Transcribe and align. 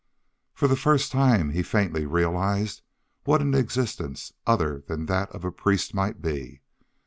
For 0.55 0.67
the 0.67 0.75
first 0.75 1.11
time 1.11 1.51
he 1.51 1.61
faintly 1.61 2.07
realized 2.07 2.81
what 3.23 3.39
an 3.39 3.53
existence 3.53 4.33
other 4.47 4.81
than 4.87 5.05
that 5.05 5.29
of 5.29 5.45
a 5.45 5.51
priest 5.51 5.93
might 5.93 6.23
be. 6.23 6.61